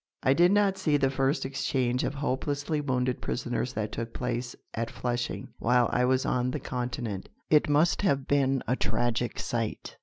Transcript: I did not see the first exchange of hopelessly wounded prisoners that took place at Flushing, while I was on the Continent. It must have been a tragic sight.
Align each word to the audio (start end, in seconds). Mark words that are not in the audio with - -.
I 0.23 0.33
did 0.33 0.51
not 0.51 0.79
see 0.79 0.97
the 0.97 1.11
first 1.11 1.45
exchange 1.45 2.03
of 2.03 2.15
hopelessly 2.15 2.81
wounded 2.81 3.21
prisoners 3.21 3.73
that 3.73 3.91
took 3.91 4.15
place 4.15 4.55
at 4.73 4.89
Flushing, 4.89 5.49
while 5.59 5.89
I 5.93 6.05
was 6.05 6.25
on 6.25 6.49
the 6.49 6.59
Continent. 6.59 7.29
It 7.51 7.69
must 7.69 8.01
have 8.01 8.27
been 8.27 8.63
a 8.67 8.75
tragic 8.75 9.37
sight. 9.37 9.97